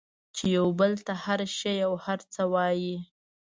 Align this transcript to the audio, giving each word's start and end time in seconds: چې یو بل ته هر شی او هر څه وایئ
چې 0.35 0.45
یو 0.57 0.67
بل 0.79 0.91
ته 1.05 1.13
هر 1.23 1.39
شی 1.57 1.75
او 1.87 1.93
هر 2.05 2.19
څه 2.33 2.41
وایئ 2.53 2.91